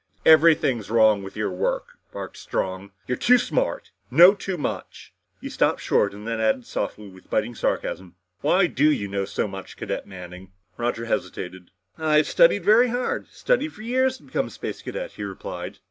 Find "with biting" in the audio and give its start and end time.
7.07-7.53